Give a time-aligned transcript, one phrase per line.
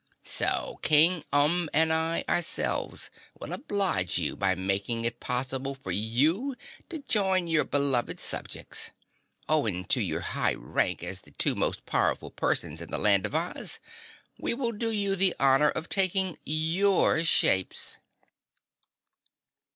[0.23, 6.55] So King Umb and I, ourselves, will oblige you by making it possible for you
[6.89, 8.89] to join your beloved subjects.
[9.47, 13.35] Owing to your high rank as the two most powerful persons in the Land of
[13.35, 13.79] Oz,
[14.39, 17.97] we will do you the honor of taking your shapes."